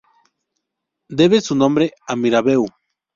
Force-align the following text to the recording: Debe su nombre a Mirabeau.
Debe 1.09 1.41
su 1.41 1.53
nombre 1.53 1.93
a 2.07 2.15
Mirabeau. 2.15 2.65